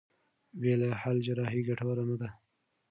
[0.59, 2.29] بې له حل جراحي ګټوره نه ده.